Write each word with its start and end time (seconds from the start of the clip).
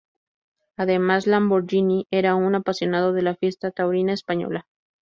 Además, 0.77 1.27
Lamborghini 1.27 2.07
era 2.09 2.33
un 2.33 2.55
apasionado 2.55 3.13
de 3.13 3.21
la 3.21 3.35
fiesta 3.35 3.69
taurina 3.69 4.13
española. 4.13 4.65